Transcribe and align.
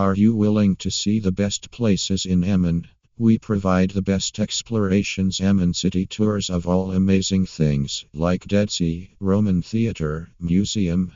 Are 0.00 0.16
you 0.16 0.34
willing 0.34 0.76
to 0.76 0.90
see 0.90 1.18
the 1.18 1.30
best 1.30 1.70
places 1.70 2.24
in 2.24 2.42
Amman? 2.42 2.88
We 3.18 3.36
provide 3.36 3.90
the 3.90 4.00
best 4.00 4.38
explorations 4.38 5.42
Amman 5.42 5.74
city 5.74 6.06
tours 6.06 6.48
of 6.48 6.66
all 6.66 6.92
amazing 6.92 7.44
things 7.44 8.06
like 8.14 8.46
Dead 8.46 8.70
Sea, 8.70 9.10
Roman 9.20 9.60
Theatre, 9.60 10.30
Museum, 10.40 11.12